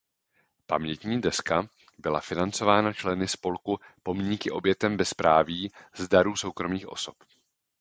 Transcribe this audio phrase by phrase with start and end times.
[0.65, 7.15] Pamětní deska byla financována členy spolku „Pomníky obětem bezpráví“ z darů soukromých osob.